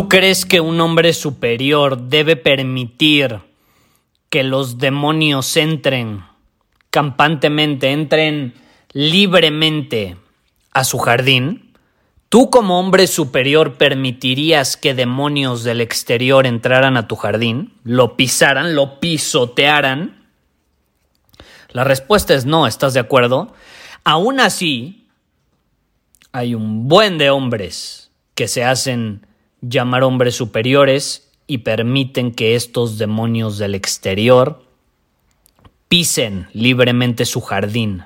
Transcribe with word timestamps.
¿Tú 0.00 0.08
crees 0.08 0.46
que 0.46 0.62
un 0.62 0.80
hombre 0.80 1.12
superior 1.12 2.08
debe 2.08 2.34
permitir 2.34 3.40
que 4.30 4.42
los 4.42 4.78
demonios 4.78 5.58
entren 5.58 6.24
campantemente, 6.88 7.90
entren 7.92 8.54
libremente 8.94 10.16
a 10.72 10.84
su 10.84 10.96
jardín? 10.96 11.74
¿Tú 12.30 12.48
como 12.48 12.80
hombre 12.80 13.06
superior 13.08 13.74
permitirías 13.74 14.78
que 14.78 14.94
demonios 14.94 15.64
del 15.64 15.82
exterior 15.82 16.46
entraran 16.46 16.96
a 16.96 17.06
tu 17.06 17.16
jardín, 17.16 17.74
lo 17.84 18.16
pisaran, 18.16 18.74
lo 18.74 19.00
pisotearan? 19.00 20.26
La 21.72 21.84
respuesta 21.84 22.32
es 22.32 22.46
no, 22.46 22.66
¿estás 22.66 22.94
de 22.94 23.00
acuerdo? 23.00 23.52
Aún 24.04 24.40
así, 24.40 25.08
hay 26.32 26.54
un 26.54 26.88
buen 26.88 27.18
de 27.18 27.28
hombres 27.28 28.10
que 28.34 28.48
se 28.48 28.64
hacen 28.64 29.26
llamar 29.60 30.02
hombres 30.02 30.34
superiores 30.34 31.30
y 31.46 31.58
permiten 31.58 32.32
que 32.32 32.54
estos 32.54 32.98
demonios 32.98 33.58
del 33.58 33.74
exterior 33.74 34.64
pisen 35.88 36.48
libremente 36.52 37.26
su 37.26 37.40
jardín. 37.40 38.04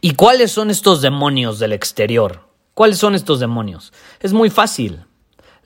¿Y 0.00 0.14
cuáles 0.14 0.50
son 0.50 0.70
estos 0.70 1.02
demonios 1.02 1.58
del 1.58 1.72
exterior? 1.72 2.48
¿Cuáles 2.74 2.98
son 2.98 3.14
estos 3.14 3.38
demonios? 3.38 3.92
Es 4.20 4.32
muy 4.32 4.50
fácil. 4.50 5.04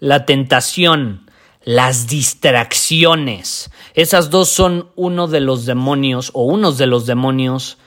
La 0.01 0.27
tentación, 0.27 1.31
las 1.63 2.07
distracciones. 2.09 3.71
Esas 3.95 4.29
dos 4.31 4.51
son 4.51 4.91
uno 4.97 5.29
de 5.29 5.41
los 5.41 5.65
demonios 5.65 6.31
o 6.35 6.45
unos 6.45 6.77
de 6.77 6.87
los 6.87 7.07
demonios 7.07 7.79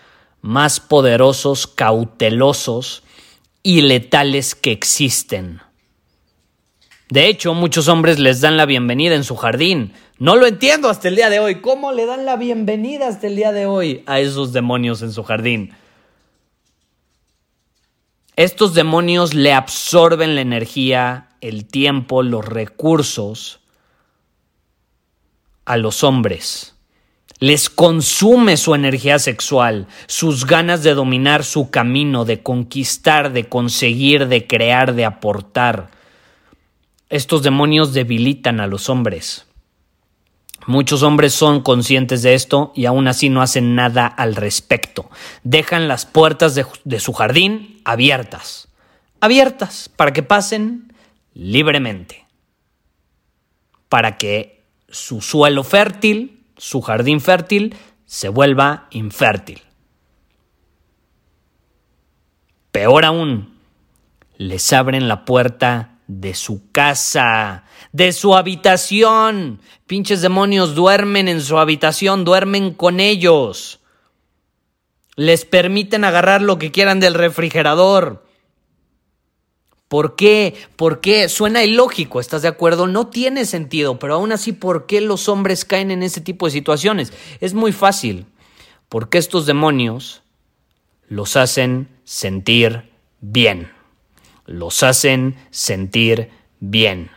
más 0.42 0.80
poderosos, 0.80 1.68
cautelosos 1.68 3.04
y 3.62 3.82
letales 3.82 4.56
que 4.56 4.72
existen. 4.72 5.62
De 7.10 7.28
hecho, 7.28 7.54
muchos 7.54 7.88
hombres 7.88 8.20
les 8.20 8.42
dan 8.42 8.58
la 8.58 8.66
bienvenida 8.66 9.16
en 9.16 9.24
su 9.24 9.38
jardín. 9.38 9.94
No 10.20 10.36
lo 10.36 10.46
entiendo 10.46 10.90
hasta 10.90 11.08
el 11.08 11.16
día 11.16 11.30
de 11.30 11.40
hoy. 11.40 11.62
¿Cómo 11.62 11.94
le 11.94 12.06
dan 12.06 12.26
la 12.26 12.36
bienvenida 12.36 13.08
hasta 13.08 13.28
el 13.28 13.38
día 13.38 13.54
de 13.54 13.66
hoy 13.66 14.04
a 14.08 14.20
esos 14.20 14.52
demonios 14.52 15.02
en 15.02 15.14
su 15.14 15.24
jardín? 15.24 15.72
Estos 18.36 18.74
demonios 18.74 19.34
le 19.34 19.54
absorben 19.54 20.36
la 20.36 20.42
energía, 20.42 21.30
el 21.40 21.66
tiempo, 21.66 22.24
los 22.24 22.46
recursos 22.46 23.62
a 25.66 25.78
los 25.78 26.04
hombres. 26.04 26.76
Les 27.40 27.70
consume 27.70 28.58
su 28.58 28.76
energía 28.76 29.18
sexual, 29.18 29.88
sus 30.08 30.46
ganas 30.46 30.84
de 30.84 30.94
dominar 30.94 31.44
su 31.44 31.70
camino, 31.70 32.26
de 32.26 32.44
conquistar, 32.44 33.32
de 33.32 33.48
conseguir, 33.48 34.28
de 34.28 34.46
crear, 34.46 34.94
de 34.94 35.06
aportar. 35.06 35.97
Estos 37.10 37.42
demonios 37.42 37.94
debilitan 37.94 38.60
a 38.60 38.68
los 38.68 38.90
hombres. 38.90 39.48
Muchos 40.66 41.04
hombres 41.04 41.34
son 41.34 41.62
conscientes 41.62 42.22
de 42.22 42.34
esto 42.34 42.74
y 42.76 42.86
aún 42.86 43.08
así 43.08 43.30
no 43.30 43.42
hacen 43.42 43.76
nada 43.76 44.06
al 44.06 44.36
respecto. 44.36 45.10
Dejan 45.44 45.88
las 45.88 46.06
puertas 46.06 46.56
de, 46.56 47.00
su 47.00 47.14
jardín 47.14 47.80
abiertas. 47.86 48.68
Abiertas 49.22 49.90
para 49.96 50.12
que 50.12 50.24
pasen 50.24 50.94
libremente. 51.34 52.26
Para 53.88 54.18
que 54.18 54.66
su 54.90 55.22
suelo 55.22 55.64
fértil, 55.64 56.44
su 56.58 56.82
jardín 56.82 57.22
fértil, 57.22 57.74
se 58.06 58.28
vuelva 58.28 58.88
infértil. 58.92 59.62
Peor 62.74 63.06
aún, 63.06 63.58
les 64.38 64.74
abren 64.74 65.08
la 65.08 65.24
puerta 65.24 65.97
de 66.08 66.34
su 66.34 66.72
casa, 66.72 67.66
de 67.92 68.14
su 68.14 68.36
habitación. 68.36 69.62
Pinches 69.86 70.22
demonios 70.22 70.76
duermen 70.76 71.28
en 71.28 71.42
su 71.42 71.60
habitación, 71.60 72.26
duermen 72.26 72.74
con 72.74 73.00
ellos. 73.00 73.80
Les 75.16 75.46
permiten 75.46 76.04
agarrar 76.04 76.42
lo 76.42 76.58
que 76.58 76.72
quieran 76.72 77.00
del 77.00 77.14
refrigerador. 77.14 78.26
¿Por 79.88 80.16
qué? 80.16 80.56
¿Por 80.76 81.00
qué? 81.00 81.30
Suena 81.30 81.64
ilógico, 81.64 82.20
¿estás 82.20 82.42
de 82.42 82.50
acuerdo? 82.50 82.88
No 82.88 83.08
tiene 83.08 83.46
sentido, 83.46 84.00
pero 84.00 84.16
aún 84.16 84.34
así, 84.34 84.52
¿por 84.52 84.86
qué 84.86 85.00
los 85.00 85.30
hombres 85.30 85.64
caen 85.64 85.92
en 85.92 86.04
ese 86.04 86.20
tipo 86.20 86.46
de 86.46 86.52
situaciones? 86.52 87.14
Es 87.40 87.54
muy 87.54 87.72
fácil, 87.72 88.26
porque 88.90 89.18
estos 89.18 89.46
demonios 89.46 90.24
los 91.08 91.38
hacen 91.38 91.88
sentir 92.04 92.92
bien 93.22 93.77
los 94.48 94.82
hacen 94.82 95.36
sentir 95.52 96.32
bien. 96.60 97.12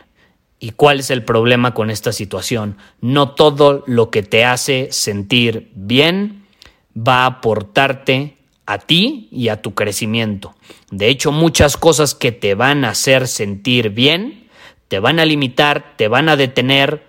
¿Y 0.59 0.71
cuál 0.71 0.99
es 0.99 1.09
el 1.09 1.23
problema 1.23 1.73
con 1.73 1.89
esta 1.89 2.11
situación? 2.11 2.77
No 2.99 3.31
todo 3.31 3.83
lo 3.87 4.11
que 4.11 4.21
te 4.21 4.45
hace 4.45 4.89
sentir 4.91 5.71
bien 5.73 6.45
va 6.95 7.23
a 7.23 7.25
aportarte 7.25 8.37
a 8.67 8.77
ti 8.77 9.27
y 9.31 9.47
a 9.47 9.61
tu 9.61 9.73
crecimiento. 9.73 10.55
De 10.91 11.07
hecho, 11.07 11.31
muchas 11.31 11.77
cosas 11.77 12.13
que 12.13 12.31
te 12.31 12.53
van 12.53 12.85
a 12.85 12.89
hacer 12.89 13.27
sentir 13.27 13.89
bien, 13.89 14.49
te 14.87 14.99
van 14.99 15.19
a 15.19 15.25
limitar, 15.25 15.95
te 15.97 16.07
van 16.07 16.29
a 16.29 16.35
detener, 16.35 17.07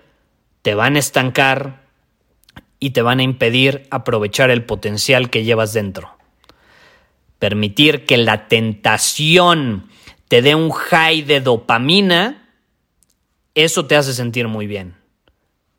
te 0.63 0.73
van 0.73 0.95
a 0.95 0.99
estancar 0.99 1.83
y 2.79 2.89
te 2.89 3.01
van 3.01 3.19
a 3.19 3.23
impedir 3.23 3.87
aprovechar 3.91 4.49
el 4.49 4.63
potencial 4.63 5.29
que 5.29 5.43
llevas 5.43 5.73
dentro. 5.73 6.17
Permitir 7.39 8.05
que 8.05 8.17
la 8.17 8.47
tentación 8.47 9.89
te 10.27 10.41
dé 10.41 10.55
un 10.55 10.71
high 10.71 11.21
de 11.21 11.41
dopamina, 11.41 12.49
eso 13.55 13.85
te 13.85 13.95
hace 13.95 14.13
sentir 14.13 14.47
muy 14.47 14.67
bien. 14.67 14.95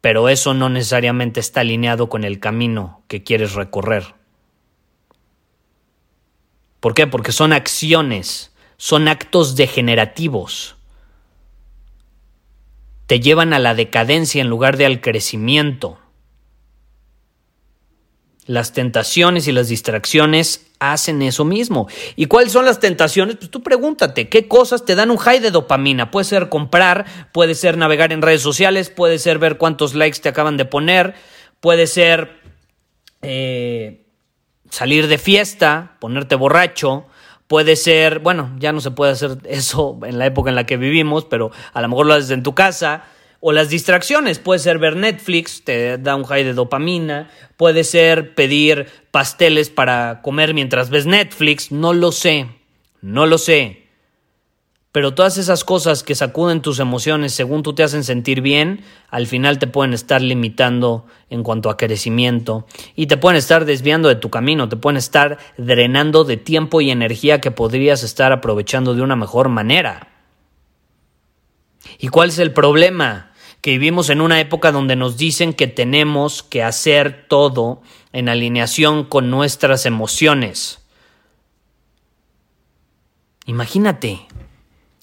Pero 0.00 0.28
eso 0.28 0.54
no 0.54 0.68
necesariamente 0.68 1.40
está 1.40 1.60
alineado 1.60 2.08
con 2.08 2.24
el 2.24 2.38
camino 2.38 3.02
que 3.08 3.22
quieres 3.22 3.54
recorrer. 3.54 4.14
¿Por 6.80 6.92
qué? 6.92 7.06
Porque 7.06 7.32
son 7.32 7.54
acciones, 7.54 8.52
son 8.76 9.08
actos 9.08 9.56
degenerativos. 9.56 10.76
Te 13.06 13.20
llevan 13.20 13.54
a 13.54 13.58
la 13.58 13.74
decadencia 13.74 14.42
en 14.42 14.48
lugar 14.48 14.76
de 14.76 14.84
al 14.84 15.00
crecimiento. 15.00 15.98
Las 18.46 18.72
tentaciones 18.72 19.48
y 19.48 19.52
las 19.52 19.68
distracciones 19.68 20.66
hacen 20.78 21.22
eso 21.22 21.44
mismo. 21.44 21.88
¿Y 22.16 22.26
cuáles 22.26 22.52
son 22.52 22.64
las 22.64 22.80
tentaciones? 22.80 23.36
Pues 23.36 23.50
tú 23.50 23.62
pregúntate, 23.62 24.28
¿qué 24.28 24.48
cosas 24.48 24.84
te 24.84 24.94
dan 24.94 25.10
un 25.10 25.16
high 25.16 25.40
de 25.40 25.50
dopamina? 25.50 26.10
Puede 26.10 26.24
ser 26.24 26.48
comprar, 26.48 27.06
puede 27.32 27.54
ser 27.54 27.78
navegar 27.78 28.12
en 28.12 28.22
redes 28.22 28.42
sociales, 28.42 28.90
puede 28.90 29.18
ser 29.18 29.38
ver 29.38 29.56
cuántos 29.56 29.94
likes 29.94 30.20
te 30.20 30.28
acaban 30.28 30.56
de 30.56 30.64
poner, 30.64 31.14
puede 31.60 31.86
ser 31.86 32.38
eh, 33.22 34.06
salir 34.70 35.06
de 35.06 35.18
fiesta, 35.18 35.96
ponerte 36.00 36.34
borracho, 36.34 37.06
puede 37.46 37.76
ser, 37.76 38.18
bueno, 38.18 38.54
ya 38.58 38.72
no 38.72 38.80
se 38.80 38.90
puede 38.90 39.12
hacer 39.12 39.38
eso 39.44 39.98
en 40.04 40.18
la 40.18 40.26
época 40.26 40.50
en 40.50 40.56
la 40.56 40.66
que 40.66 40.76
vivimos, 40.76 41.24
pero 41.24 41.50
a 41.72 41.80
lo 41.80 41.88
mejor 41.88 42.06
lo 42.06 42.14
haces 42.14 42.30
en 42.30 42.42
tu 42.42 42.54
casa 42.54 43.04
o 43.46 43.52
las 43.52 43.68
distracciones, 43.68 44.38
puede 44.38 44.58
ser 44.58 44.78
ver 44.78 44.96
Netflix, 44.96 45.64
te 45.64 45.98
da 45.98 46.16
un 46.16 46.24
high 46.24 46.44
de 46.44 46.54
dopamina, 46.54 47.28
puede 47.58 47.84
ser 47.84 48.34
pedir 48.34 48.86
pasteles 49.10 49.68
para 49.68 50.22
comer 50.22 50.54
mientras 50.54 50.88
ves 50.88 51.04
Netflix, 51.04 51.70
no 51.70 51.92
lo 51.92 52.10
sé, 52.10 52.46
no 53.02 53.26
lo 53.26 53.36
sé. 53.36 53.86
Pero 54.92 55.12
todas 55.12 55.36
esas 55.36 55.62
cosas 55.62 56.02
que 56.02 56.14
sacuden 56.14 56.62
tus 56.62 56.78
emociones 56.78 57.34
según 57.34 57.62
tú 57.62 57.74
te 57.74 57.82
hacen 57.82 58.02
sentir 58.02 58.40
bien, 58.40 58.82
al 59.10 59.26
final 59.26 59.58
te 59.58 59.66
pueden 59.66 59.92
estar 59.92 60.22
limitando 60.22 61.04
en 61.28 61.42
cuanto 61.42 61.68
a 61.68 61.76
crecimiento 61.76 62.66
y 62.96 63.08
te 63.08 63.18
pueden 63.18 63.36
estar 63.36 63.66
desviando 63.66 64.08
de 64.08 64.16
tu 64.16 64.30
camino, 64.30 64.70
te 64.70 64.76
pueden 64.76 64.96
estar 64.96 65.36
drenando 65.58 66.24
de 66.24 66.38
tiempo 66.38 66.80
y 66.80 66.90
energía 66.90 67.42
que 67.42 67.50
podrías 67.50 68.04
estar 68.04 68.32
aprovechando 68.32 68.94
de 68.94 69.02
una 69.02 69.16
mejor 69.16 69.50
manera. 69.50 70.08
¿Y 71.98 72.08
cuál 72.08 72.30
es 72.30 72.38
el 72.38 72.54
problema? 72.54 73.32
Que 73.64 73.70
vivimos 73.70 74.10
en 74.10 74.20
una 74.20 74.40
época 74.40 74.72
donde 74.72 74.94
nos 74.94 75.16
dicen 75.16 75.54
que 75.54 75.66
tenemos 75.66 76.42
que 76.42 76.62
hacer 76.62 77.24
todo 77.28 77.80
en 78.12 78.28
alineación 78.28 79.04
con 79.04 79.30
nuestras 79.30 79.86
emociones. 79.86 80.84
Imagínate, 83.46 84.20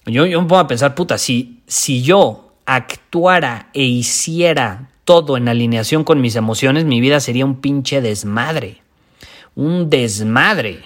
yo, 0.06 0.26
yo 0.26 0.40
me 0.40 0.46
pongo 0.46 0.60
a 0.60 0.68
pensar, 0.68 0.94
puta, 0.94 1.18
si, 1.18 1.60
si 1.66 2.02
yo 2.04 2.54
actuara 2.64 3.68
e 3.74 3.82
hiciera 3.82 4.90
todo 5.04 5.36
en 5.36 5.48
alineación 5.48 6.04
con 6.04 6.20
mis 6.20 6.36
emociones, 6.36 6.84
mi 6.84 7.00
vida 7.00 7.18
sería 7.18 7.44
un 7.44 7.60
pinche 7.60 8.00
desmadre. 8.00 8.80
Un 9.56 9.90
desmadre. 9.90 10.84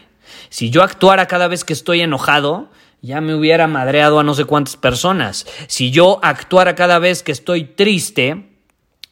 Si 0.48 0.70
yo 0.70 0.82
actuara 0.82 1.26
cada 1.26 1.46
vez 1.46 1.62
que 1.62 1.74
estoy 1.74 2.00
enojado, 2.00 2.70
ya 3.06 3.20
me 3.20 3.34
hubiera 3.34 3.66
madreado 3.66 4.18
a 4.18 4.24
no 4.24 4.34
sé 4.34 4.44
cuántas 4.44 4.76
personas. 4.76 5.46
Si 5.68 5.90
yo 5.90 6.18
actuara 6.22 6.74
cada 6.74 6.98
vez 6.98 7.22
que 7.22 7.32
estoy 7.32 7.64
triste, 7.64 8.50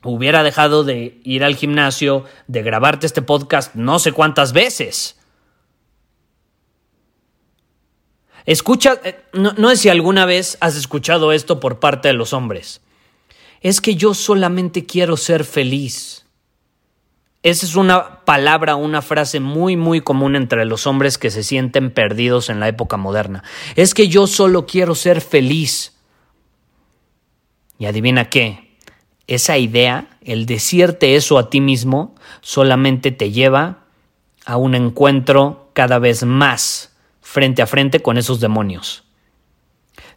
hubiera 0.02 0.43
dejado 0.43 0.85
de 0.85 1.20
ir 1.25 1.44
al 1.44 1.55
gimnasio, 1.55 2.25
de 2.46 2.62
grabarte 2.62 3.06
este 3.06 3.23
podcast 3.23 3.75
no 3.75 3.99
sé 3.99 4.12
cuántas 4.12 4.52
veces. 4.52 5.19
Escucha, 8.46 9.00
eh, 9.05 9.25
no, 9.32 9.55
no 9.56 9.70
sé 9.70 9.76
si 9.76 9.88
alguna 9.88 10.26
vez 10.26 10.58
has 10.61 10.76
escuchado 10.76 11.32
esto 11.32 11.61
por 11.61 11.81
parte 11.81 12.08
de 12.08 12.14
los 12.14 12.32
hombres. 12.32 12.82
Es 13.62 13.81
que 13.81 13.94
yo 13.94 14.12
solamente 14.12 14.85
quiero 14.85 15.17
ser 15.17 15.44
feliz. 15.44 16.24
Esa 17.44 17.67
es 17.67 17.76
una 17.76 18.25
palabra, 18.25 18.75
una 18.75 19.02
frase 19.02 19.38
muy, 19.38 19.76
muy 19.76 20.00
común 20.00 20.35
entre 20.35 20.64
los 20.64 20.87
hombres 20.87 21.19
que 21.19 21.31
se 21.31 21.43
sienten 21.43 21.91
perdidos 21.91 22.49
en 22.49 22.58
la 22.58 22.69
época 22.69 22.96
moderna. 22.96 23.44
Es 23.76 23.93
que 23.93 24.08
yo 24.08 24.26
solo 24.26 24.64
quiero 24.64 24.94
ser 24.94 25.20
feliz. 25.20 25.93
Y 27.79 27.85
adivina 27.85 28.31
qué, 28.31 28.79
esa 29.26 29.58
idea, 29.58 30.17
el 30.23 30.46
decirte 30.46 31.17
eso 31.17 31.37
a 31.37 31.50
ti 31.50 31.61
mismo, 31.61 32.14
solamente 32.41 33.12
te 33.12 33.31
lleva 33.31 33.85
a 34.47 34.56
un 34.56 34.75
encuentro 34.75 35.69
cada 35.75 35.99
vez 35.99 36.25
más 36.25 36.97
frente 37.20 37.61
a 37.61 37.67
frente 37.67 38.00
con 38.00 38.17
esos 38.17 38.40
demonios. 38.40 39.04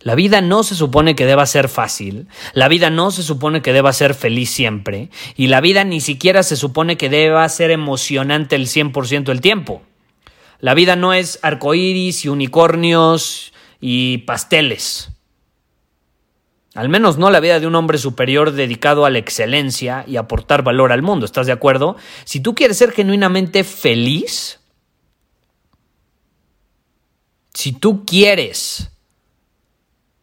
La 0.01 0.15
vida 0.15 0.41
no 0.41 0.63
se 0.63 0.75
supone 0.75 1.15
que 1.15 1.25
deba 1.25 1.45
ser 1.45 1.69
fácil, 1.69 2.27
la 2.53 2.67
vida 2.67 2.89
no 2.89 3.11
se 3.11 3.23
supone 3.23 3.61
que 3.61 3.73
deba 3.73 3.93
ser 3.93 4.13
feliz 4.13 4.49
siempre, 4.49 5.09
y 5.35 5.47
la 5.47 5.61
vida 5.61 5.83
ni 5.83 6.01
siquiera 6.01 6.43
se 6.43 6.55
supone 6.55 6.97
que 6.97 7.09
deba 7.09 7.47
ser 7.49 7.71
emocionante 7.71 8.55
el 8.55 8.67
100% 8.67 9.23
del 9.23 9.41
tiempo. 9.41 9.81
La 10.59 10.73
vida 10.73 10.95
no 10.95 11.13
es 11.13 11.39
arcoíris 11.41 12.25
y 12.25 12.29
unicornios 12.29 13.53
y 13.79 14.19
pasteles. 14.19 15.09
Al 16.73 16.89
menos 16.89 17.17
no 17.17 17.31
la 17.31 17.39
vida 17.39 17.59
de 17.59 17.65
un 17.65 17.73
hombre 17.73 17.97
superior 17.97 18.51
dedicado 18.51 19.05
a 19.05 19.09
la 19.09 19.17
excelencia 19.17 20.03
y 20.07 20.17
aportar 20.17 20.61
valor 20.61 20.91
al 20.91 21.01
mundo, 21.01 21.25
¿estás 21.25 21.47
de 21.47 21.53
acuerdo? 21.53 21.95
Si 22.23 22.39
tú 22.39 22.53
quieres 22.53 22.77
ser 22.77 22.91
genuinamente 22.91 23.63
feliz, 23.63 24.59
si 27.53 27.71
tú 27.71 28.05
quieres 28.05 28.91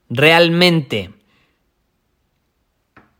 realmente 0.09 1.13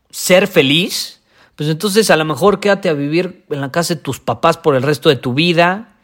ser 0.09 0.47
feliz, 0.47 1.21
pues 1.55 1.69
entonces 1.69 2.09
a 2.09 2.17
lo 2.17 2.25
mejor 2.25 2.59
quédate 2.59 2.89
a 2.89 2.93
vivir 2.93 3.45
en 3.49 3.61
la 3.61 3.71
casa 3.71 3.95
de 3.95 4.01
tus 4.01 4.19
papás 4.19 4.57
por 4.57 4.75
el 4.75 4.83
resto 4.83 5.09
de 5.09 5.15
tu 5.15 5.33
vida, 5.33 5.95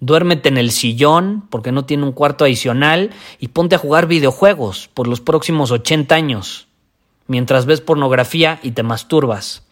duérmete 0.00 0.48
en 0.48 0.58
el 0.58 0.70
sillón 0.70 1.46
porque 1.50 1.72
no 1.72 1.84
tiene 1.84 2.04
un 2.04 2.12
cuarto 2.12 2.44
adicional 2.44 3.10
y 3.38 3.48
ponte 3.48 3.76
a 3.76 3.78
jugar 3.78 4.06
videojuegos 4.06 4.88
por 4.92 5.06
los 5.06 5.20
próximos 5.20 5.70
80 5.70 6.14
años, 6.14 6.66
mientras 7.26 7.66
ves 7.66 7.80
pornografía 7.80 8.60
y 8.62 8.72
te 8.72 8.82
masturbas. 8.82 9.62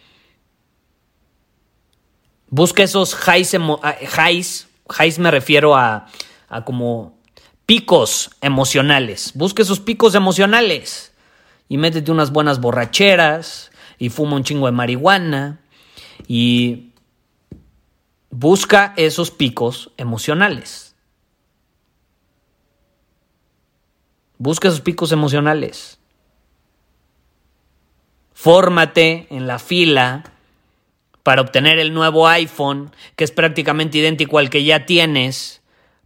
Busca 2.49 2.83
esos 2.83 3.17
highs, 3.27 3.55
highs, 3.55 4.69
highs 4.99 5.19
me 5.19 5.31
refiero 5.31 5.75
a, 5.75 6.07
a 6.49 6.65
como 6.65 7.19
picos 7.67 8.31
emocionales. 8.41 9.33
Busca 9.35 9.63
esos 9.63 9.81
picos 9.81 10.15
emocionales 10.15 11.13
y 11.69 11.79
métete 11.79 12.11
unas 12.11 12.33
buenas 12.33 12.61
borracheras 12.61 13.71
y 13.99 14.09
fuma 14.09 14.37
un 14.37 14.45
chingo 14.45 14.67
de 14.67 14.73
marihuana 14.73 15.61
y 16.27 16.93
busca 18.31 18.95
esos 18.97 19.31
picos 19.31 19.91
emocionales. 19.97 20.95
Busca 24.39 24.69
esos 24.69 24.81
picos 24.81 25.13
emocionales. 25.13 25.99
Fórmate 28.33 29.29
en 29.31 29.47
la 29.47 29.61
fila 29.61 30.25
para 31.23 31.43
obtener 31.43 31.79
el 31.79 31.95
nuevo 31.95 32.27
iPhone, 32.27 32.91
que 33.15 33.23
es 33.23 33.31
prácticamente 33.31 33.99
idéntico 33.99 34.39
al 34.39 34.51
que 34.51 34.65
ya 34.65 34.85
tienes 34.85 35.62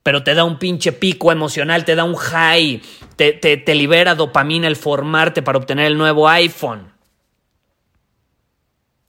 pero 0.07 0.23
te 0.23 0.35
da 0.35 0.45
un 0.45 0.61
pinche 0.61 0.93
pico 0.93 1.33
emocional, 1.33 1.85
te 1.85 1.97
da 1.97 2.05
un 2.05 2.15
high, 2.15 2.81
te, 3.17 3.33
te, 3.33 3.75
libera 3.75 4.15
dopamina 4.15 4.69
el 4.69 4.77
formarte 4.77 5.43
para 5.43 5.59
obtener 5.59 5.87
el 5.87 5.99
nuevo 5.99 6.29
iPhone. 6.29 6.93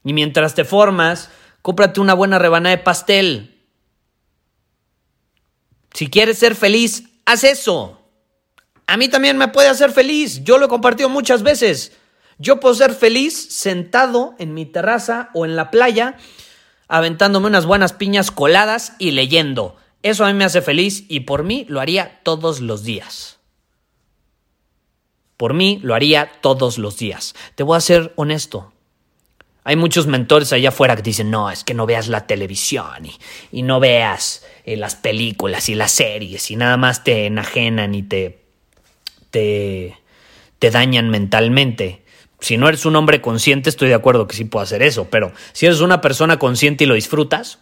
Y 0.03 0.11
mientras 0.13 0.55
te 0.55 0.65
formas, 0.65 1.29
cómprate 1.61 1.99
una 1.99 2.15
buena 2.15 2.39
rebanada 2.39 2.75
de 2.75 2.81
pastel. 2.81 3.63
Si 5.93 6.09
quieres 6.09 6.39
ser 6.39 6.55
feliz, 6.55 7.03
haz 7.27 7.43
eso. 7.43 8.01
A 8.87 8.97
mí 8.97 9.07
también 9.07 9.37
me 9.37 9.49
puede 9.49 9.67
hacer 9.67 9.91
feliz. 9.91 10.43
Yo 10.43 10.57
lo 10.57 10.65
he 10.65 10.69
compartido 10.69 11.09
muchas 11.09 11.43
veces. 11.43 11.91
Yo 12.39 12.59
puedo 12.59 12.73
ser 12.73 12.95
feliz 12.95 13.53
sentado 13.53 14.33
en 14.39 14.55
mi 14.55 14.65
terraza 14.65 15.29
o 15.35 15.45
en 15.45 15.55
la 15.55 15.69
playa, 15.69 16.17
aventándome 16.87 17.45
unas 17.45 17.67
buenas 17.67 17.93
piñas 17.93 18.31
coladas 18.31 18.93
y 18.97 19.11
leyendo. 19.11 19.77
Eso 20.07 20.23
a 20.23 20.27
mí 20.27 20.33
me 20.35 20.45
hace 20.45 20.61
feliz 20.61 21.03
y 21.09 21.21
por 21.21 21.43
mí 21.43 21.65
lo 21.67 21.81
haría 21.81 22.21
todos 22.23 22.61
los 22.61 22.85
días. 22.85 23.39
Por 25.35 25.53
mí 25.53 25.79
lo 25.83 25.95
haría 25.95 26.31
todos 26.39 26.77
los 26.77 26.97
días. 26.97 27.35
Te 27.55 27.63
voy 27.63 27.75
a 27.75 27.81
ser 27.81 28.13
honesto. 28.15 28.71
Hay 29.65 29.75
muchos 29.75 30.07
mentores 30.07 30.53
allá 30.53 30.69
afuera 30.69 30.95
que 30.95 31.01
dicen, 31.01 31.29
no, 31.29 31.51
es 31.51 31.65
que 31.65 31.73
no 31.73 31.85
veas 31.85 32.07
la 32.07 32.25
televisión 32.25 33.05
y, 33.51 33.63
no 33.63 33.81
veas 33.81 34.45
eh, 34.63 34.77
las 34.77 34.95
películas 34.95 35.67
y 35.67 35.75
las 35.75 35.91
series 35.91 36.51
y 36.51 36.55
nada 36.55 36.77
más 36.77 37.03
te 37.03 37.25
enajenan 37.25 37.93
y 37.93 38.03
te, 38.03 38.45
te, 39.29 39.97
te 40.57 40.71
dañan 40.71 41.09
mentalmente. 41.09 42.05
Si 42.39 42.55
no 42.55 42.69
eres 42.69 42.85
un 42.85 42.95
hombre 42.95 43.19
consciente, 43.19 43.69
estoy 43.69 43.89
de 43.89 43.95
acuerdo 43.95 44.25
que 44.25 44.37
sí 44.37 44.45
puedo 44.45 44.63
hacer 44.63 44.83
eso, 44.83 45.09
pero 45.09 45.33
si 45.51 45.65
eres 45.65 45.81
una 45.81 45.99
persona 45.99 46.39
consciente 46.39 46.85
y 46.85 46.87
lo 46.87 46.93
disfrutas, 46.93 47.59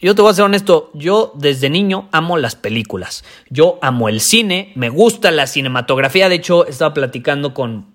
yo 0.00 0.14
te 0.14 0.22
voy 0.22 0.30
a 0.30 0.34
ser 0.34 0.44
honesto, 0.44 0.90
yo 0.94 1.32
desde 1.34 1.70
niño 1.70 2.08
amo 2.12 2.36
las 2.36 2.54
películas, 2.54 3.24
yo 3.48 3.78
amo 3.80 4.08
el 4.08 4.20
cine, 4.20 4.72
me 4.74 4.90
gusta 4.90 5.30
la 5.30 5.46
cinematografía, 5.46 6.28
de 6.28 6.34
hecho 6.34 6.66
estaba 6.66 6.92
platicando 6.92 7.54
con, 7.54 7.94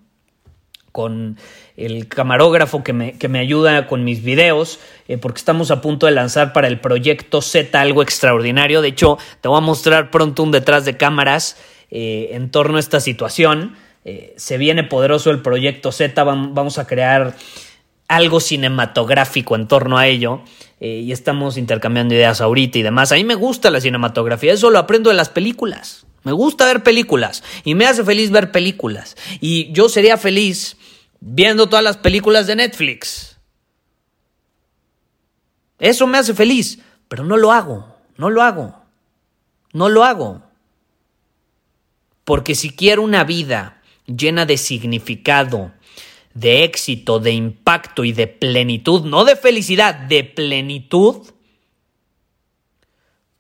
con 0.92 1.38
el 1.78 2.08
camarógrafo 2.08 2.84
que 2.84 2.94
me, 2.94 3.14
que 3.14 3.28
me 3.28 3.40
ayuda 3.40 3.88
con 3.88 4.04
mis 4.04 4.24
videos, 4.24 4.80
eh, 5.08 5.18
porque 5.18 5.38
estamos 5.38 5.70
a 5.70 5.82
punto 5.82 6.08
de 6.08 6.14
lanzar 6.14 6.54
para 6.54 6.68
el 6.68 6.80
proyecto 6.80 7.42
Z 7.42 7.80
algo 7.80 8.02
extraordinario, 8.02 8.82
de 8.82 8.90
hecho 8.90 9.20
te 9.42 9.48
voy 9.48 9.60
a 9.60 9.62
mostrar 9.62 10.10
pronto 10.10 10.42
un 10.42 10.52
detrás 10.52 10.86
de 10.86 10.98
cámaras 10.98 11.58
eh, 11.92 12.30
en 12.32 12.50
torno 12.50 12.78
a 12.78 12.80
esta 12.80 13.00
situación, 13.00 13.76
eh, 14.06 14.34
se 14.38 14.58
viene 14.58 14.84
poderoso 14.84 15.30
el 15.30 15.42
proyecto 15.42 15.92
Z, 15.92 16.24
vamos 16.24 16.80
a 16.80 16.88
crear 16.88 17.36
algo 18.08 18.40
cinematográfico 18.40 19.56
en 19.56 19.68
torno 19.68 19.98
a 19.98 20.08
ello. 20.08 20.42
Eh, 20.84 21.02
y 21.02 21.12
estamos 21.12 21.58
intercambiando 21.58 22.16
ideas 22.16 22.42
ahorita 22.42 22.80
y 22.80 22.82
demás. 22.82 23.12
A 23.12 23.16
mí 23.16 23.24
me 23.24 23.36
gusta 23.36 23.70
la 23.70 23.80
cinematografía, 23.80 24.52
eso 24.52 24.72
lo 24.72 24.80
aprendo 24.80 25.12
de 25.12 25.16
las 25.16 25.30
películas. 25.30 26.08
Me 26.24 26.32
gusta 26.32 26.66
ver 26.66 26.82
películas 26.82 27.44
y 27.64 27.76
me 27.76 27.86
hace 27.86 28.04
feliz 28.04 28.32
ver 28.32 28.52
películas. 28.52 29.16
Y 29.40 29.72
yo 29.74 29.90
sería 29.90 30.18
feliz 30.18 30.78
viendo 31.20 31.70
todas 31.70 31.84
las 31.84 31.98
películas 31.98 32.48
de 32.48 32.56
Netflix. 32.56 33.38
Eso 35.78 36.08
me 36.08 36.18
hace 36.18 36.34
feliz, 36.34 36.80
pero 37.08 37.24
no 37.24 37.38
lo 37.38 37.52
hago, 37.52 37.96
no 38.18 38.32
lo 38.32 38.42
hago, 38.42 38.76
no 39.74 39.88
lo 39.88 40.04
hago. 40.04 40.42
Porque 42.24 42.56
si 42.56 42.72
quiero 42.72 43.04
una 43.04 43.24
vida 43.24 43.84
llena 44.08 44.48
de 44.48 44.58
significado, 44.58 45.74
de 46.34 46.64
éxito, 46.64 47.20
de 47.20 47.32
impacto 47.32 48.04
y 48.04 48.12
de 48.14 48.28
plenitud, 48.28 49.06
no 49.06 49.26
de 49.26 49.36
felicidad, 49.36 49.96
de 49.96 50.24
plenitud, 50.24 51.28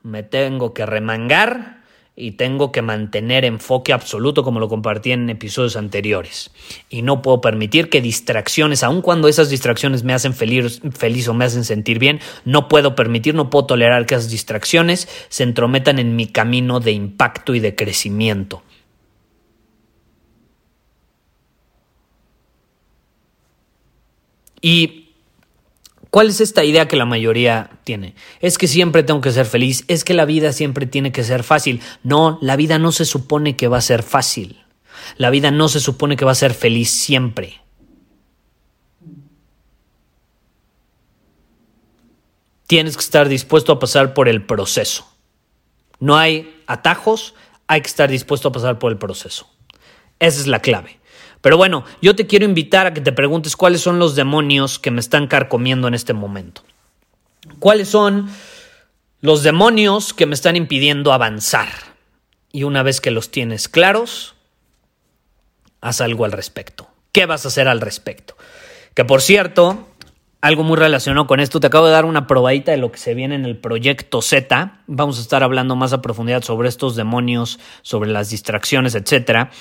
me 0.04 0.24
tengo 0.24 0.74
que 0.74 0.86
remangar 0.86 1.82
y 2.16 2.32
tengo 2.32 2.72
que 2.72 2.82
mantener 2.82 3.46
enfoque 3.46 3.94
absoluto 3.94 4.44
como 4.44 4.60
lo 4.60 4.68
compartí 4.68 5.12
en 5.12 5.30
episodios 5.30 5.76
anteriores. 5.76 6.52
Y 6.90 7.02
no 7.02 7.22
puedo 7.22 7.42
permitir 7.42 7.90
que 7.90 8.02
distracciones, 8.02 8.84
aun 8.84 9.02
cuando 9.02 9.28
esas 9.28 9.50
distracciones 9.50 10.04
me 10.04 10.14
hacen 10.14 10.34
feliz, 10.34 10.82
feliz 10.92 11.28
o 11.28 11.34
me 11.34 11.46
hacen 11.46 11.64
sentir 11.64 12.00
bien, 12.00 12.20
no 12.44 12.68
puedo 12.68 12.96
permitir, 12.96 13.34
no 13.34 13.50
puedo 13.50 13.66
tolerar 13.66 14.06
que 14.06 14.16
esas 14.16 14.30
distracciones 14.30 15.08
se 15.30 15.44
entrometan 15.44 16.00
en 16.00 16.16
mi 16.16 16.28
camino 16.28 16.80
de 16.80 16.92
impacto 16.92 17.56
y 17.56 17.60
de 17.60 17.76
crecimiento. 17.76 18.62
Y 24.62 25.02
¿Cuál 26.12 26.28
es 26.28 26.42
esta 26.42 26.66
idea 26.66 26.90
que 26.90 26.98
la 26.98 27.06
mayoría 27.06 27.80
tiene? 27.86 28.16
Es 28.42 28.58
que 28.58 28.68
siempre 28.68 29.02
tengo 29.02 29.22
que 29.22 29.32
ser 29.32 29.46
feliz, 29.46 29.86
es 29.88 30.04
que 30.04 30.14
la 30.14 30.26
vida 30.26 30.52
siempre 30.52 30.86
tiene 30.86 31.14
que 31.14 31.24
ser 31.24 31.42
fácil. 31.42 31.82
No, 32.04 32.38
la 32.42 32.58
vida 32.58 32.78
no 32.80 32.92
se 32.92 33.06
supone 33.06 33.56
que 33.56 33.70
va 33.70 33.78
a 33.78 33.82
ser 33.82 34.04
fácil. 34.04 34.62
La 35.16 35.30
vida 35.30 35.52
no 35.52 35.70
se 35.70 35.80
supone 35.80 36.18
que 36.18 36.26
va 36.26 36.34
a 36.34 36.36
ser 36.36 36.54
feliz 36.54 36.92
siempre. 36.92 37.62
Tienes 42.68 42.98
que 42.98 43.04
estar 43.04 43.30
dispuesto 43.30 43.72
a 43.72 43.80
pasar 43.80 44.14
por 44.14 44.28
el 44.28 44.46
proceso. 44.46 45.08
No 46.00 46.18
hay 46.18 46.62
atajos, 46.68 47.36
hay 47.68 47.80
que 47.80 47.88
estar 47.88 48.10
dispuesto 48.10 48.50
a 48.50 48.52
pasar 48.52 48.80
por 48.80 48.92
el 48.92 48.98
proceso. 48.98 49.50
Esa 50.20 50.42
es 50.42 50.48
la 50.48 50.60
clave. 50.60 51.00
Pero 51.42 51.58
bueno, 51.58 51.84
yo 52.02 52.16
te 52.16 52.28
quiero 52.28 52.46
invitar 52.46 52.88
a 52.88 52.94
que 52.94 53.02
te 53.02 53.12
preguntes 53.12 53.56
cuáles 53.56 53.82
son 53.82 54.00
los 54.00 54.16
demonios 54.16 54.80
que 54.80 54.92
me 54.92 55.00
están 55.00 55.28
carcomiendo 55.28 55.88
en 55.88 55.96
este 55.96 56.14
momento. 56.14 56.64
¿Cuáles 57.60 57.90
son 57.90 58.30
los 59.22 59.44
demonios 59.44 60.14
que 60.14 60.28
me 60.28 60.36
están 60.36 60.56
impidiendo 60.56 61.14
avanzar? 61.14 61.70
Y 62.52 62.64
una 62.64 62.84
vez 62.84 63.02
que 63.02 63.12
los 63.12 63.32
tienes 63.32 63.68
claros, 63.68 64.36
haz 65.80 66.02
algo 66.02 66.26
al 66.26 66.32
respecto. 66.32 66.88
¿Qué 67.12 67.26
vas 67.26 67.46
a 67.46 67.48
hacer 67.48 67.68
al 67.68 67.82
respecto? 67.82 68.38
Que 68.94 69.04
por 69.04 69.22
cierto, 69.22 69.88
algo 70.42 70.64
muy 70.64 70.76
relacionado 70.76 71.28
con 71.28 71.40
esto. 71.40 71.60
Te 71.60 71.68
acabo 71.68 71.86
de 71.86 71.92
dar 71.92 72.06
una 72.06 72.26
probadita 72.26 72.72
de 72.72 72.78
lo 72.78 72.92
que 72.92 72.98
se 72.98 73.14
viene 73.14 73.36
en 73.36 73.46
el 73.46 73.58
proyecto 73.58 74.22
Z. 74.22 74.82
Vamos 74.88 75.20
a 75.20 75.22
estar 75.22 75.44
hablando 75.44 75.76
más 75.76 75.94
a 75.94 76.02
profundidad 76.02 76.42
sobre 76.42 76.68
estos 76.68 76.96
demonios, 76.96 77.60
sobre 77.84 78.10
las 78.10 78.32
distracciones, 78.32 78.96
etcétera. 78.96 79.52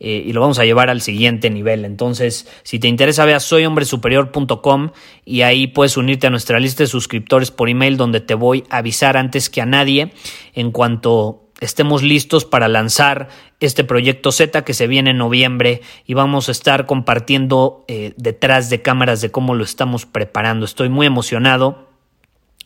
Eh, 0.00 0.24
y 0.26 0.32
lo 0.32 0.40
vamos 0.40 0.58
a 0.58 0.64
llevar 0.64 0.88
al 0.88 1.02
siguiente 1.02 1.50
nivel. 1.50 1.84
Entonces, 1.84 2.48
si 2.62 2.78
te 2.78 2.88
interesa, 2.88 3.26
ve 3.26 3.38
soyhombresuperior.com 3.38 4.90
y 5.26 5.42
ahí 5.42 5.66
puedes 5.66 5.98
unirte 5.98 6.26
a 6.26 6.30
nuestra 6.30 6.58
lista 6.58 6.84
de 6.84 6.86
suscriptores 6.86 7.50
por 7.50 7.68
email, 7.68 7.98
donde 7.98 8.20
te 8.20 8.34
voy 8.34 8.64
a 8.70 8.78
avisar 8.78 9.18
antes 9.18 9.50
que 9.50 9.60
a 9.60 9.66
nadie 9.66 10.12
en 10.54 10.70
cuanto 10.70 11.49
estemos 11.60 12.02
listos 12.02 12.44
para 12.44 12.68
lanzar 12.68 13.28
este 13.60 13.84
proyecto 13.84 14.32
Z 14.32 14.64
que 14.64 14.74
se 14.74 14.86
viene 14.86 15.10
en 15.10 15.18
noviembre 15.18 15.82
y 16.06 16.14
vamos 16.14 16.48
a 16.48 16.52
estar 16.52 16.86
compartiendo 16.86 17.84
eh, 17.86 18.14
detrás 18.16 18.70
de 18.70 18.82
cámaras 18.82 19.20
de 19.20 19.30
cómo 19.30 19.54
lo 19.54 19.64
estamos 19.64 20.06
preparando. 20.06 20.64
Estoy 20.64 20.88
muy 20.88 21.06
emocionado 21.06 21.88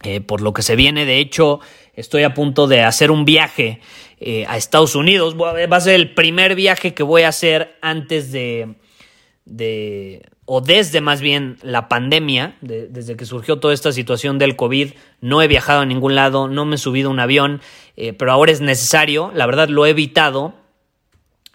eh, 0.02 0.20
por 0.20 0.40
lo 0.40 0.52
que 0.52 0.62
se 0.62 0.76
viene. 0.76 1.04
De 1.04 1.18
hecho, 1.18 1.60
estoy 1.94 2.22
a 2.22 2.34
punto 2.34 2.66
de 2.66 2.82
hacer 2.82 3.10
un 3.10 3.24
viaje 3.24 3.80
eh, 4.20 4.46
a 4.48 4.56
Estados 4.56 4.94
Unidos. 4.94 5.36
Va 5.36 5.76
a 5.76 5.80
ser 5.80 5.94
el 5.94 6.14
primer 6.14 6.54
viaje 6.54 6.94
que 6.94 7.02
voy 7.02 7.22
a 7.22 7.28
hacer 7.28 7.76
antes 7.82 8.30
de, 8.30 8.74
de 9.44 10.22
o 10.46 10.60
desde 10.60 11.00
más 11.00 11.20
bien 11.20 11.56
la 11.62 11.88
pandemia, 11.88 12.56
desde 12.60 13.16
que 13.16 13.24
surgió 13.24 13.58
toda 13.58 13.72
esta 13.72 13.92
situación 13.92 14.38
del 14.38 14.56
COVID, 14.56 14.92
no 15.20 15.40
he 15.42 15.48
viajado 15.48 15.80
a 15.80 15.86
ningún 15.86 16.14
lado, 16.14 16.48
no 16.48 16.64
me 16.64 16.76
he 16.76 16.78
subido 16.78 17.08
a 17.08 17.12
un 17.12 17.20
avión, 17.20 17.60
eh, 17.96 18.12
pero 18.12 18.32
ahora 18.32 18.52
es 18.52 18.60
necesario, 18.60 19.30
la 19.34 19.46
verdad 19.46 19.68
lo 19.68 19.86
he 19.86 19.90
evitado, 19.90 20.54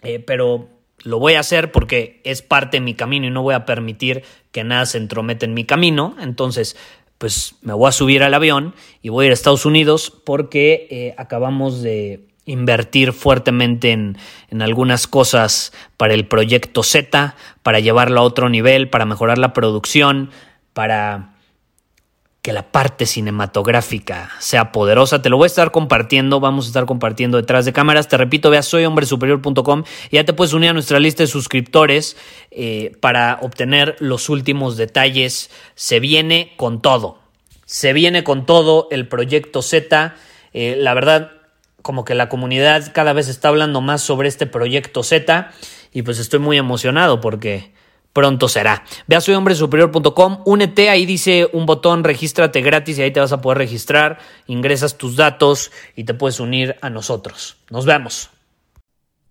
eh, 0.02 0.18
pero 0.18 0.68
lo 1.02 1.18
voy 1.18 1.34
a 1.34 1.40
hacer 1.40 1.70
porque 1.70 2.20
es 2.24 2.42
parte 2.42 2.78
de 2.78 2.80
mi 2.80 2.94
camino 2.94 3.26
y 3.26 3.30
no 3.30 3.42
voy 3.42 3.54
a 3.54 3.64
permitir 3.64 4.22
que 4.50 4.64
nada 4.64 4.86
se 4.86 4.98
entrometa 4.98 5.46
en 5.46 5.54
mi 5.54 5.64
camino, 5.64 6.16
entonces 6.20 6.76
pues 7.18 7.56
me 7.60 7.74
voy 7.74 7.86
a 7.86 7.92
subir 7.92 8.22
al 8.22 8.32
avión 8.32 8.74
y 9.02 9.10
voy 9.10 9.24
a 9.24 9.26
ir 9.26 9.30
a 9.32 9.34
Estados 9.34 9.66
Unidos 9.66 10.10
porque 10.24 10.88
eh, 10.90 11.14
acabamos 11.18 11.82
de 11.82 12.29
invertir 12.50 13.12
fuertemente 13.12 13.92
en, 13.92 14.18
en, 14.48 14.62
algunas 14.62 15.06
cosas 15.06 15.72
para 15.96 16.14
el 16.14 16.26
proyecto 16.26 16.82
Z, 16.82 17.34
para 17.62 17.80
llevarlo 17.80 18.20
a 18.20 18.24
otro 18.24 18.48
nivel, 18.48 18.90
para 18.90 19.04
mejorar 19.04 19.38
la 19.38 19.52
producción, 19.52 20.30
para 20.72 21.30
que 22.42 22.52
la 22.52 22.72
parte 22.72 23.04
cinematográfica 23.04 24.30
sea 24.38 24.72
poderosa. 24.72 25.20
Te 25.20 25.28
lo 25.28 25.36
voy 25.36 25.44
a 25.44 25.46
estar 25.48 25.70
compartiendo, 25.70 26.40
vamos 26.40 26.64
a 26.64 26.68
estar 26.68 26.86
compartiendo 26.86 27.36
detrás 27.36 27.66
de 27.66 27.72
cámaras. 27.72 28.08
Te 28.08 28.16
repito, 28.16 28.50
ve 28.50 28.56
a 28.56 28.62
soyhombresuperior.com 28.62 29.84
y 30.10 30.16
ya 30.16 30.24
te 30.24 30.32
puedes 30.32 30.54
unir 30.54 30.70
a 30.70 30.72
nuestra 30.72 30.98
lista 31.00 31.22
de 31.22 31.26
suscriptores 31.26 32.16
eh, 32.50 32.96
para 33.00 33.38
obtener 33.42 33.96
los 34.00 34.30
últimos 34.30 34.78
detalles. 34.78 35.50
Se 35.74 36.00
viene 36.00 36.54
con 36.56 36.80
todo. 36.80 37.18
Se 37.66 37.92
viene 37.92 38.24
con 38.24 38.46
todo 38.46 38.88
el 38.90 39.06
proyecto 39.06 39.60
Z. 39.60 40.14
Eh, 40.54 40.76
la 40.78 40.94
verdad, 40.94 41.32
como 41.82 42.04
que 42.04 42.14
la 42.14 42.28
comunidad 42.28 42.92
cada 42.92 43.12
vez 43.12 43.28
está 43.28 43.48
hablando 43.48 43.80
más 43.80 44.02
sobre 44.02 44.28
este 44.28 44.46
proyecto 44.46 45.02
Z 45.02 45.50
y 45.92 46.02
pues 46.02 46.18
estoy 46.18 46.38
muy 46.38 46.56
emocionado 46.56 47.20
porque 47.20 47.72
pronto 48.12 48.48
será. 48.48 48.84
Ve 49.06 49.16
a 49.16 49.20
soyhombresuperior.com, 49.20 50.42
únete, 50.44 50.90
ahí 50.90 51.06
dice 51.06 51.48
un 51.52 51.66
botón, 51.66 52.04
regístrate 52.04 52.60
gratis 52.60 52.98
y 52.98 53.02
ahí 53.02 53.10
te 53.10 53.20
vas 53.20 53.32
a 53.32 53.40
poder 53.40 53.58
registrar, 53.58 54.18
ingresas 54.46 54.98
tus 54.98 55.16
datos 55.16 55.70
y 55.96 56.04
te 56.04 56.14
puedes 56.14 56.40
unir 56.40 56.76
a 56.80 56.90
nosotros. 56.90 57.56
Nos 57.70 57.86
vemos. 57.86 58.30